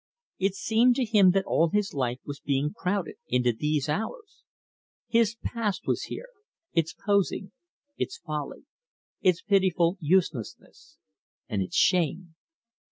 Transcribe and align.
It 0.39 0.55
seemed 0.55 0.95
to 0.95 1.05
him 1.05 1.29
that 1.33 1.45
all 1.45 1.69
his 1.69 1.93
life 1.93 2.17
was 2.25 2.39
being 2.39 2.73
crowded 2.75 3.17
into 3.27 3.53
these 3.53 3.87
hours. 3.87 4.43
His 5.07 5.35
past 5.43 5.85
was 5.85 6.05
here 6.05 6.29
its 6.73 6.95
posing, 7.05 7.51
its 7.97 8.17
folly, 8.17 8.65
its 9.21 9.43
pitiful 9.43 9.97
uselessness, 9.99 10.97
and 11.47 11.61
its 11.61 11.75
shame. 11.75 12.33